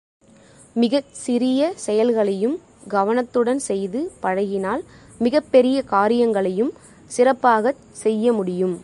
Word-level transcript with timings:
மிகச் 0.73 1.11
சிறிய 1.23 1.71
செயல்களையும் 1.85 2.55
கவனத்துடன் 2.87 3.61
செய்து 3.69 3.99
பழகினால் 4.23 4.83
மிகப்பெரிய 5.19 5.77
காரியங்களையும் 5.93 6.71
சிறப்பாகச் 7.11 7.83
செய்ய 8.03 8.33
முடியும். 8.33 8.75